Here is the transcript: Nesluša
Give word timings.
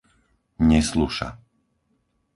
Nesluša 0.69 1.29